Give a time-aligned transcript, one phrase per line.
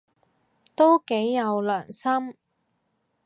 [0.75, 2.35] 都幾有良心